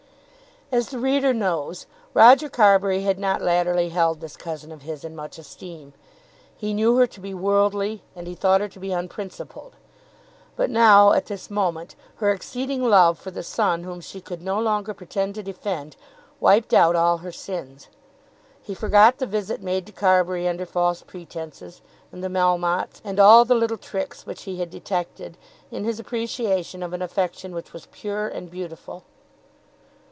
[0.73, 5.13] As the reader knows, Roger Carbury had not latterly held this cousin of his in
[5.13, 5.91] much esteem.
[6.55, 9.73] He knew her to be worldly and he thought her to be unprincipled.
[10.55, 14.61] But now, at this moment, her exceeding love for the son whom she could no
[14.61, 15.97] longer pretend to defend,
[16.39, 17.89] wiped out all her sins.
[18.63, 21.81] He forgot the visit made to Carbury under false pretences,
[22.13, 25.35] and the Melmottes, and all the little tricks which he had detected,
[25.69, 29.03] in his appreciation of an affection which was pure and beautiful.